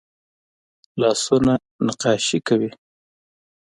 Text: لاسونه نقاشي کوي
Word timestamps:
لاسونه 0.99 1.53
نقاشي 1.85 2.37
کوي 2.47 2.69